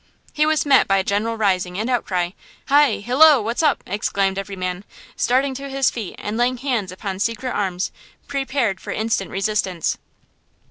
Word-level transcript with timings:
He 0.33 0.47
was 0.47 0.65
met 0.65 0.87
by 0.87 0.97
a 0.97 1.03
general 1.03 1.37
rising 1.37 1.77
and 1.77 1.87
outcry: 1.87 2.31
"Hi! 2.69 2.93
hillo! 2.93 3.39
what's 3.39 3.61
up?" 3.61 3.83
exclaimed 3.85 4.39
every 4.39 4.55
man, 4.55 4.83
starting 5.15 5.53
to 5.53 5.69
his 5.69 5.91
feet 5.91 6.15
and 6.17 6.37
laying 6.37 6.57
hands 6.57 6.91
upon 6.91 7.19
secret 7.19 7.51
arms, 7.53 7.91
prepared 8.27 8.79
for 8.81 8.89
instant 8.91 9.29
resistance. 9.29 9.99